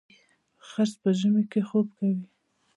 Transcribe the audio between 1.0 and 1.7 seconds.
په ژمي کې